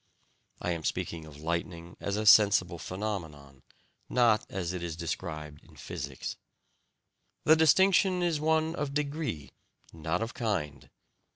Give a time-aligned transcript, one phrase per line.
[0.59, 3.61] (I am speaking of lightning as a sensible phenomenon,
[4.09, 6.37] not as it is described in physics.)
[7.43, 9.51] The distinction is one of degree,
[9.93, 10.89] not of kind.